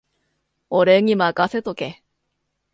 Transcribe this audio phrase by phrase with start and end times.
[0.71, 2.01] 俺にまかせとけ